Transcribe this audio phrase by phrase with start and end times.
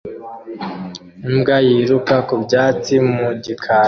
[1.27, 3.79] Imbwa yiruka ku byatsi mu gikari